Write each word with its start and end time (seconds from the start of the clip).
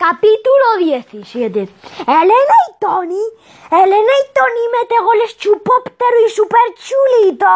Capítulo 0.00 0.78
17. 0.78 1.68
Elena 2.06 2.56
y 2.70 2.80
Tony. 2.80 3.20
Elena 3.70 3.92
y 3.92 4.32
Tony 4.32 4.80
mete 4.80 4.94
goles 5.02 5.36
chupóptero 5.36 6.26
y 6.26 6.30
super 6.30 6.58
chulito. 6.74 7.46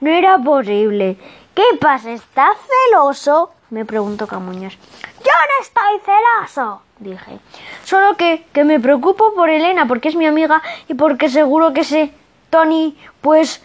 No 0.00 0.08
era 0.08 0.38
posible. 0.38 1.18
¿Qué 1.54 1.76
pasa? 1.78 2.12
¿Estás 2.12 2.56
celoso? 2.88 3.50
Me 3.68 3.84
preguntó 3.84 4.26
Camuñas. 4.26 4.72
Yo 4.72 5.32
no 5.32 5.62
estoy 5.62 6.00
celoso, 6.02 6.80
dije. 6.98 7.38
Solo 7.84 8.16
que, 8.16 8.46
que 8.54 8.64
me 8.64 8.80
preocupo 8.80 9.34
por 9.34 9.50
Elena 9.50 9.86
porque 9.86 10.08
es 10.08 10.16
mi 10.16 10.24
amiga 10.24 10.62
y 10.88 10.94
porque 10.94 11.28
seguro 11.28 11.74
que 11.74 11.84
sé, 11.84 12.14
Tony, 12.48 12.96
pues 13.20 13.62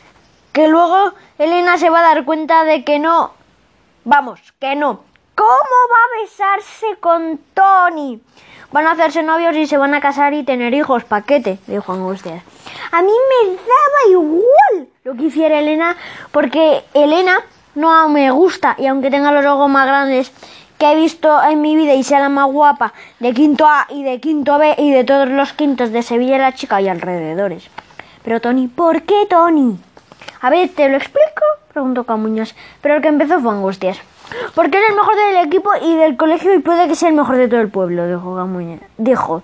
que 0.51 0.67
luego 0.67 1.13
Elena 1.37 1.77
se 1.77 1.89
va 1.89 1.99
a 1.99 2.13
dar 2.13 2.25
cuenta 2.25 2.65
de 2.65 2.83
que 2.83 2.99
no. 2.99 3.31
Vamos, 4.03 4.41
que 4.59 4.75
no. 4.75 5.14
¿Cómo 5.35 5.49
va 5.49 5.97
a 5.97 6.21
besarse 6.21 6.97
con 7.01 7.39
Tony? 7.53 8.21
Van 8.71 8.87
a 8.87 8.91
hacerse 8.91 9.21
novios 9.21 9.53
y 9.57 9.67
se 9.67 9.77
van 9.77 9.93
a 9.93 9.99
casar 9.99 10.33
y 10.33 10.43
tener 10.43 10.73
hijos, 10.73 11.03
paquete, 11.03 11.59
dijo 11.67 11.91
Angustias. 11.91 12.41
A 12.93 13.01
mí 13.01 13.11
me 13.11 13.51
daba 13.51 14.11
igual 14.11 14.87
lo 15.03 15.13
que 15.15 15.23
hiciera 15.23 15.59
Elena, 15.59 15.97
porque 16.31 16.85
Elena 16.93 17.43
no 17.75 18.07
me 18.07 18.31
gusta 18.31 18.75
y 18.77 18.87
aunque 18.87 19.11
tenga 19.11 19.33
los 19.33 19.45
ojos 19.45 19.69
más 19.69 19.85
grandes 19.85 20.31
que 20.77 20.93
he 20.93 20.95
visto 20.95 21.43
en 21.43 21.61
mi 21.61 21.75
vida 21.75 21.93
y 21.95 22.03
sea 22.03 22.21
la 22.21 22.29
más 22.29 22.49
guapa 22.49 22.93
de 23.19 23.33
quinto 23.33 23.67
A 23.67 23.87
y 23.89 24.03
de 24.03 24.21
quinto 24.21 24.57
B 24.57 24.75
y 24.77 24.91
de 24.91 25.03
todos 25.03 25.27
los 25.27 25.51
quintos 25.51 25.91
de 25.91 26.01
Sevilla 26.01 26.37
la 26.37 26.53
chica 26.53 26.79
y 26.79 26.87
alrededores. 26.87 27.67
Pero 28.23 28.39
Tony, 28.39 28.67
¿por 28.69 29.01
qué 29.01 29.25
Tony? 29.29 29.77
A 30.39 30.49
ver, 30.49 30.69
¿te 30.69 30.87
lo 30.87 30.95
explico? 30.95 31.43
preguntó 31.73 32.05
Camuñas, 32.05 32.55
pero 32.79 32.95
el 32.95 33.01
que 33.01 33.09
empezó 33.09 33.41
fue 33.41 33.51
Angustias. 33.51 33.99
Porque 34.53 34.77
es 34.77 34.89
el 34.89 34.95
mejor 34.95 35.15
del 35.15 35.45
equipo 35.45 35.71
y 35.81 35.95
del 35.95 36.17
colegio 36.17 36.53
y 36.53 36.59
puede 36.59 36.87
que 36.87 36.95
sea 36.95 37.09
el 37.09 37.15
mejor 37.15 37.37
de 37.37 37.47
todo 37.47 37.61
el 37.61 37.69
pueblo, 37.69 38.07
dijo 38.07 38.35
Camuñas. 38.35 38.81
Dijo. 38.97 39.43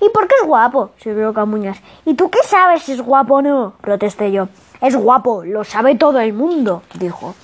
¿Y 0.00 0.08
porque 0.10 0.34
es 0.40 0.46
guapo? 0.46 0.90
siguió 0.98 1.32
Camuñas. 1.32 1.78
¿Y 2.04 2.14
tú 2.14 2.30
qué 2.30 2.38
sabes 2.44 2.82
si 2.82 2.92
es 2.92 3.00
guapo 3.00 3.36
o 3.36 3.42
no? 3.42 3.74
protesté 3.80 4.32
yo. 4.32 4.48
Es 4.80 4.96
guapo, 4.96 5.44
lo 5.44 5.64
sabe 5.64 5.94
todo 5.94 6.18
el 6.18 6.32
mundo, 6.32 6.82
dijo. 6.94 7.34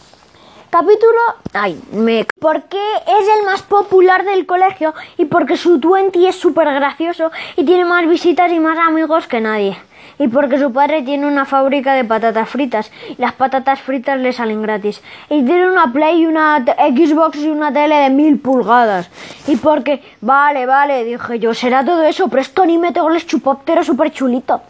Capítulo. 0.70 1.18
Ay, 1.54 1.80
me. 1.92 2.26
Porque 2.38 2.76
es 2.76 3.28
el 3.38 3.46
más 3.46 3.62
popular 3.62 4.24
del 4.24 4.44
colegio 4.44 4.92
y 5.16 5.24
porque 5.24 5.56
su 5.56 5.80
twenty 5.80 6.26
es 6.26 6.36
súper 6.38 6.72
gracioso 6.74 7.30
y 7.56 7.64
tiene 7.64 7.86
más 7.86 8.06
visitas 8.06 8.52
y 8.52 8.60
más 8.60 8.78
amigos 8.78 9.26
que 9.26 9.40
nadie. 9.40 9.78
Y 10.18 10.28
porque 10.28 10.58
su 10.58 10.70
padre 10.70 11.02
tiene 11.02 11.26
una 11.26 11.46
fábrica 11.46 11.94
de 11.94 12.04
patatas 12.04 12.50
fritas 12.50 12.92
y 13.08 13.14
las 13.16 13.32
patatas 13.32 13.80
fritas 13.80 14.20
le 14.20 14.34
salen 14.34 14.60
gratis. 14.60 15.00
Y 15.30 15.42
tiene 15.42 15.70
una 15.70 15.90
Play 15.90 16.22
y 16.22 16.26
una 16.26 16.62
Xbox 16.62 17.38
y 17.38 17.48
una 17.48 17.72
tele 17.72 17.94
de 17.94 18.10
mil 18.10 18.38
pulgadas. 18.38 19.08
Y 19.46 19.56
porque 19.56 20.02
vale 20.20 20.66
vale 20.66 21.02
dije 21.04 21.38
yo 21.38 21.54
será 21.54 21.82
todo 21.82 22.02
eso 22.02 22.28
pero 22.28 22.42
esto 22.42 22.66
ni 22.66 22.76
me 22.76 22.92
tengo 22.92 23.08
el 23.08 23.26
chupóptero 23.26 23.82
súper 23.82 24.12
chulito 24.12 24.60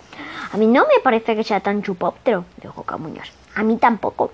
a 0.52 0.56
mí 0.56 0.66
no 0.66 0.82
me 0.82 1.00
parece 1.02 1.34
que 1.34 1.42
sea 1.42 1.60
tan 1.60 1.82
chupóptero 1.82 2.44
dijo 2.62 2.84
Camuñas. 2.84 3.28
A 3.56 3.64
mí 3.64 3.76
tampoco 3.78 4.30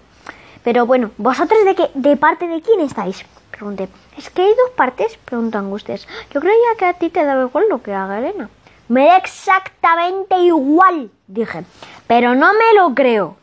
pero 0.65 0.87
bueno 0.87 1.13
vosotros 1.19 1.65
de 1.65 1.77
qué 1.77 1.91
de 1.95 2.17
parte 2.17 2.49
de 2.49 2.61
quién 2.61 2.81
estáis 2.81 3.25
pregunté 3.53 3.89
es 4.19 4.31
que 4.31 4.43
hay 4.43 4.49
dos 4.49 4.71
partes 4.77 5.17
preguntó 5.25 5.59
Angustias 5.59 6.09
yo 6.33 6.41
creía 6.41 6.75
que 6.77 6.87
a 6.87 6.95
ti 6.95 7.11
te 7.11 7.25
daba 7.25 7.43
igual 7.43 7.67
lo 7.69 7.83
que 7.83 7.95
haga 7.95 8.19
Elena 8.19 8.49
me 8.89 9.07
da 9.07 9.17
exactamente 9.17 10.39
igual, 10.41 11.11
dije, 11.27 11.65
pero 12.07 12.35
no 12.35 12.53
me 12.53 12.79
lo 12.79 12.95
creo. 12.95 13.37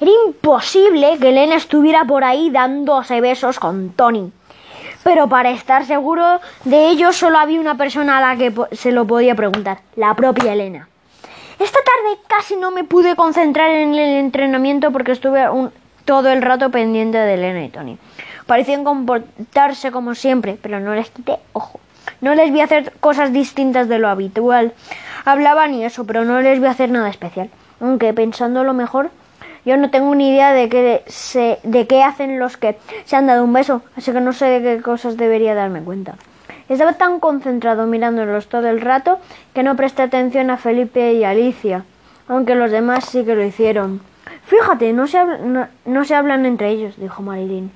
Era 0.00 0.10
imposible 0.26 1.18
que 1.20 1.28
Elena 1.28 1.56
estuviera 1.56 2.04
por 2.04 2.24
ahí 2.24 2.50
dándose 2.50 3.20
besos 3.20 3.58
con 3.58 3.90
Tony. 3.90 4.32
Pero 5.04 5.28
para 5.28 5.50
estar 5.50 5.84
seguro 5.84 6.40
de 6.64 6.88
ello 6.88 7.12
solo 7.12 7.38
había 7.38 7.60
una 7.60 7.76
persona 7.76 8.18
a 8.18 8.20
la 8.20 8.36
que 8.36 8.52
se 8.74 8.92
lo 8.92 9.06
podía 9.06 9.34
preguntar, 9.34 9.80
la 9.96 10.14
propia 10.14 10.52
Elena. 10.52 10.88
Esta 11.58 11.78
tarde 11.78 12.18
casi 12.26 12.56
no 12.56 12.70
me 12.70 12.84
pude 12.84 13.14
concentrar 13.14 13.70
en 13.70 13.94
el 13.94 14.16
entrenamiento 14.16 14.90
porque 14.90 15.12
estuve 15.12 15.44
todo 16.04 16.30
el 16.30 16.42
rato 16.42 16.70
pendiente 16.70 17.18
de 17.18 17.34
Elena 17.34 17.64
y 17.64 17.68
Tony. 17.68 17.98
Parecían 18.46 18.84
comportarse 18.84 19.92
como 19.92 20.14
siempre, 20.14 20.58
pero 20.60 20.80
no 20.80 20.94
les 20.94 21.10
quité 21.10 21.36
ojo. 21.52 21.80
No 22.20 22.34
les 22.34 22.52
vi 22.52 22.60
hacer 22.60 22.92
cosas 23.00 23.32
distintas 23.32 23.88
de 23.88 23.98
lo 23.98 24.08
habitual. 24.08 24.72
Hablaban 25.24 25.74
y 25.74 25.84
eso, 25.84 26.04
pero 26.04 26.24
no 26.24 26.40
les 26.40 26.60
vi 26.60 26.66
hacer 26.66 26.90
nada 26.90 27.08
especial. 27.08 27.50
Aunque 27.80 28.12
pensándolo 28.12 28.74
mejor, 28.74 29.10
yo 29.64 29.76
no 29.76 29.90
tengo 29.90 30.14
ni 30.14 30.30
idea 30.30 30.52
de 30.52 30.68
qué, 30.68 31.02
se, 31.06 31.58
de 31.62 31.86
qué 31.86 32.02
hacen 32.02 32.38
los 32.38 32.56
que 32.56 32.76
se 33.04 33.16
han 33.16 33.26
dado 33.26 33.44
un 33.44 33.52
beso, 33.52 33.82
así 33.96 34.12
que 34.12 34.20
no 34.20 34.32
sé 34.32 34.46
de 34.46 34.62
qué 34.76 34.82
cosas 34.82 35.16
debería 35.16 35.54
darme 35.54 35.82
cuenta. 35.82 36.16
Estaba 36.68 36.94
tan 36.94 37.20
concentrado 37.20 37.86
mirándolos 37.86 38.48
todo 38.48 38.68
el 38.68 38.80
rato 38.80 39.18
que 39.54 39.62
no 39.62 39.76
presté 39.76 40.02
atención 40.02 40.50
a 40.50 40.56
Felipe 40.56 41.12
y 41.12 41.24
Alicia, 41.24 41.84
aunque 42.28 42.54
los 42.54 42.70
demás 42.70 43.04
sí 43.04 43.24
que 43.24 43.34
lo 43.34 43.44
hicieron. 43.44 44.00
Fíjate, 44.52 44.92
no 44.92 45.06
se, 45.06 45.24
no, 45.24 45.66
no 45.86 46.04
se 46.04 46.14
hablan 46.14 46.44
entre 46.44 46.68
ellos, 46.68 46.96
dijo 46.98 47.22
Marilyn. 47.22 47.70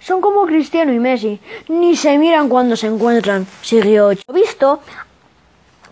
Son 0.00 0.22
como 0.22 0.46
Cristiano 0.46 0.90
y 0.94 0.98
Messi, 0.98 1.40
ni 1.68 1.94
se 1.94 2.16
miran 2.16 2.48
cuando 2.48 2.74
se 2.74 2.86
encuentran, 2.86 3.46
siguió 3.60 4.08
Visto, 4.32 4.80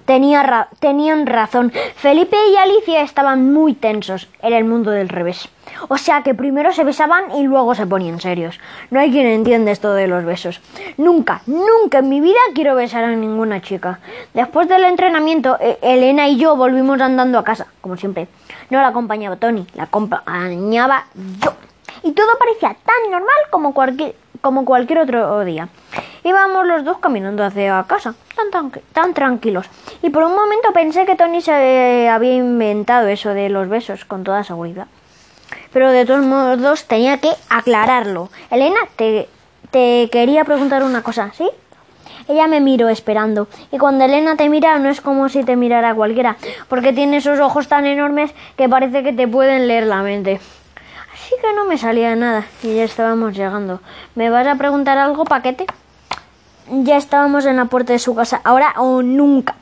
tenía 0.04 0.68
tenían 0.78 1.26
razón. 1.26 1.72
Felipe 1.96 2.36
y 2.52 2.56
Alicia 2.56 3.02
estaban 3.02 3.52
muy 3.52 3.74
tensos. 3.74 4.28
Era 4.42 4.58
el 4.58 4.64
mundo 4.64 4.90
del 4.90 5.08
revés. 5.08 5.48
O 5.88 5.98
sea 5.98 6.22
que 6.22 6.34
primero 6.34 6.72
se 6.72 6.84
besaban 6.84 7.30
y 7.32 7.44
luego 7.44 7.74
se 7.74 7.86
ponían 7.86 8.20
serios. 8.20 8.60
No 8.90 9.00
hay 9.00 9.10
quien 9.10 9.26
entienda 9.26 9.70
esto 9.70 9.92
de 9.94 10.06
los 10.06 10.24
besos. 10.24 10.60
Nunca, 10.96 11.42
nunca 11.46 11.98
en 11.98 12.08
mi 12.08 12.20
vida 12.20 12.38
quiero 12.54 12.74
besar 12.74 13.04
a 13.04 13.16
ninguna 13.16 13.60
chica. 13.60 13.98
Después 14.34 14.68
del 14.68 14.84
entrenamiento, 14.84 15.56
e-, 15.60 15.78
Elena 15.82 16.28
y 16.28 16.36
yo 16.36 16.56
volvimos 16.56 17.00
andando 17.00 17.38
a 17.38 17.44
casa, 17.44 17.66
como 17.80 17.96
siempre. 17.96 18.28
No 18.70 18.80
la 18.80 18.88
acompañaba 18.88 19.36
Tony, 19.36 19.66
la 19.74 19.84
acompañaba 19.84 21.06
yo 21.42 21.54
y 22.04 22.12
todo 22.12 22.38
parecía 22.38 22.76
tan 22.84 23.10
normal 23.10 23.34
como 23.50 23.72
cualquier, 23.72 24.14
como 24.40 24.64
cualquier 24.64 25.00
otro 25.00 25.44
día. 25.44 25.68
Íbamos 26.24 26.66
los 26.66 26.84
dos 26.84 26.98
caminando 26.98 27.44
hacia 27.44 27.84
casa, 27.86 28.14
tan, 28.34 28.50
tan, 28.50 28.72
tan 28.94 29.12
tranquilos. 29.12 29.66
Y 30.00 30.08
por 30.08 30.24
un 30.24 30.34
momento 30.34 30.72
pensé 30.72 31.04
que 31.04 31.16
Tony 31.16 31.42
se 31.42 32.08
había 32.08 32.34
inventado 32.34 33.08
eso 33.08 33.34
de 33.34 33.50
los 33.50 33.68
besos 33.68 34.06
con 34.06 34.24
toda 34.24 34.42
seguridad. 34.42 34.86
Pero 35.70 35.90
de 35.90 36.06
todos 36.06 36.24
modos 36.24 36.86
tenía 36.86 37.18
que 37.18 37.30
aclararlo. 37.50 38.30
Elena, 38.50 38.80
te, 38.96 39.28
te 39.70 40.08
quería 40.10 40.44
preguntar 40.44 40.82
una 40.82 41.02
cosa, 41.02 41.30
¿sí? 41.34 41.46
Ella 42.26 42.46
me 42.46 42.60
miró 42.60 42.88
esperando. 42.88 43.48
Y 43.70 43.76
cuando 43.76 44.06
Elena 44.06 44.36
te 44.36 44.48
mira 44.48 44.78
no 44.78 44.88
es 44.88 45.02
como 45.02 45.28
si 45.28 45.44
te 45.44 45.56
mirara 45.56 45.94
cualquiera, 45.94 46.36
porque 46.68 46.94
tiene 46.94 47.18
esos 47.18 47.38
ojos 47.38 47.68
tan 47.68 47.84
enormes 47.84 48.32
que 48.56 48.66
parece 48.66 49.02
que 49.02 49.12
te 49.12 49.28
pueden 49.28 49.68
leer 49.68 49.84
la 49.84 50.02
mente. 50.02 50.40
Así 51.12 51.34
que 51.42 51.52
no 51.52 51.66
me 51.66 51.76
salía 51.76 52.16
nada 52.16 52.46
y 52.62 52.76
ya 52.76 52.84
estábamos 52.84 53.36
llegando. 53.36 53.80
¿Me 54.14 54.30
vas 54.30 54.46
a 54.46 54.54
preguntar 54.54 54.96
algo, 54.96 55.24
paquete? 55.24 55.66
Ya 56.70 56.96
estábamos 56.96 57.46
en 57.46 57.56
la 57.56 57.66
puerta 57.66 57.92
de 57.92 57.98
su 57.98 58.14
casa, 58.14 58.40
ahora 58.44 58.74
o 58.78 59.02
nunca. 59.02 59.56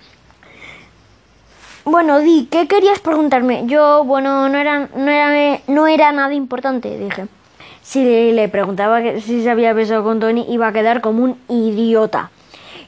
Bueno, 1.84 2.20
di, 2.20 2.46
¿qué 2.50 2.68
querías 2.68 3.00
preguntarme? 3.00 3.64
Yo, 3.66 4.04
bueno, 4.04 4.48
no 4.48 4.56
era, 4.56 4.88
no 4.94 5.10
era, 5.10 5.60
no 5.66 5.88
era 5.88 6.12
nada 6.12 6.32
importante, 6.32 6.96
dije. 6.96 7.26
Si 7.82 8.30
le 8.32 8.48
preguntaba 8.48 9.00
si 9.20 9.42
se 9.42 9.50
había 9.50 9.72
besado 9.72 10.04
con 10.04 10.20
Tony, 10.20 10.46
iba 10.48 10.68
a 10.68 10.72
quedar 10.72 11.00
como 11.00 11.24
un 11.24 11.38
idiota. 11.48 12.30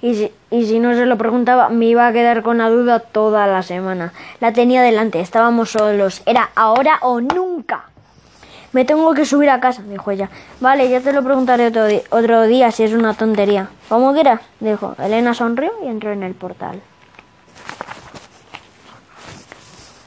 Y 0.01 0.15
si, 0.15 0.33
y 0.51 0.67
si 0.67 0.79
no 0.79 0.95
se 0.95 1.07
lo 1.07 1.19
preguntaba, 1.19 1.71
me 1.71 1.87
iba 1.87 2.07
a 2.07 2.13
quedar 2.13 2.43
con 2.43 2.59
la 2.59 2.69
duda 2.69 3.01
toda 3.01 3.49
la 3.49 3.63
semana. 3.63 4.13
La 4.39 4.53
tenía 4.53 4.83
delante, 4.83 5.21
estábamos 5.21 5.71
solos. 5.71 6.23
Era 6.25 6.51
ahora 6.55 6.99
o 7.01 7.21
nunca. 7.21 7.87
Me 8.75 8.85
tengo 8.85 9.15
que 9.15 9.25
subir 9.25 9.51
a 9.51 9.61
casa, 9.61 9.83
dijo 9.89 10.11
ella. 10.11 10.29
Vale, 10.61 10.91
ya 10.91 11.01
te 11.01 11.13
lo 11.13 11.23
preguntaré 11.23 11.69
otro, 11.69 11.87
otro 12.11 12.43
día 12.43 12.73
si 12.73 12.83
es 12.83 12.93
una 12.93 13.15
tontería. 13.15 13.69
¿Cómo 13.89 14.13
quieras, 14.13 14.41
dijo. 14.59 14.97
Elena 14.99 15.33
sonrió 15.33 15.71
y 15.85 15.87
entró 15.87 16.11
en 16.11 16.25
el 16.25 16.35
portal. 16.35 16.83